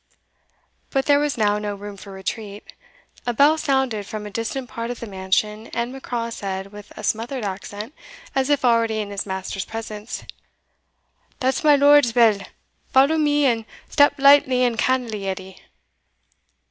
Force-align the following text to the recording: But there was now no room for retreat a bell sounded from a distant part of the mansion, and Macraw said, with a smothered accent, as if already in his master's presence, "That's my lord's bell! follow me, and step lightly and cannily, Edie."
But 0.89 1.05
there 1.05 1.19
was 1.19 1.37
now 1.37 1.59
no 1.59 1.75
room 1.75 1.95
for 1.95 2.11
retreat 2.11 2.73
a 3.27 3.35
bell 3.35 3.55
sounded 3.59 4.07
from 4.07 4.25
a 4.25 4.31
distant 4.31 4.67
part 4.67 4.89
of 4.89 4.99
the 4.99 5.05
mansion, 5.05 5.67
and 5.75 5.93
Macraw 5.93 6.31
said, 6.31 6.71
with 6.71 6.91
a 6.97 7.03
smothered 7.03 7.43
accent, 7.45 7.93
as 8.33 8.49
if 8.49 8.65
already 8.65 8.97
in 8.99 9.11
his 9.11 9.27
master's 9.27 9.63
presence, 9.63 10.23
"That's 11.39 11.63
my 11.63 11.75
lord's 11.75 12.13
bell! 12.13 12.39
follow 12.91 13.19
me, 13.19 13.45
and 13.45 13.63
step 13.89 14.15
lightly 14.17 14.63
and 14.63 14.75
cannily, 14.75 15.27
Edie." 15.27 15.61